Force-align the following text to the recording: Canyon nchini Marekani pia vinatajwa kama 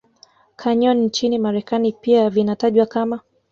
Canyon 0.55 0.97
nchini 1.03 1.39
Marekani 1.39 1.93
pia 1.93 2.29
vinatajwa 2.29 2.85
kama 2.85 3.19